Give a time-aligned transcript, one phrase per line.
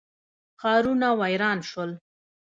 [0.59, 1.91] ښارونه ویران شول.